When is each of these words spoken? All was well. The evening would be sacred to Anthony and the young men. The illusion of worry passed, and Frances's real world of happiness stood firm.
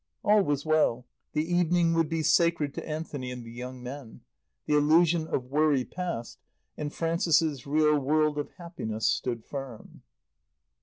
All 0.23 0.41
was 0.41 0.65
well. 0.65 1.05
The 1.33 1.43
evening 1.45 1.93
would 1.93 2.09
be 2.09 2.23
sacred 2.23 2.73
to 2.73 2.89
Anthony 2.89 3.29
and 3.29 3.43
the 3.45 3.51
young 3.51 3.83
men. 3.83 4.21
The 4.65 4.75
illusion 4.75 5.27
of 5.27 5.51
worry 5.51 5.83
passed, 5.85 6.39
and 6.75 6.91
Frances's 6.91 7.67
real 7.67 7.99
world 7.99 8.39
of 8.39 8.49
happiness 8.57 9.05
stood 9.05 9.45
firm. 9.45 10.01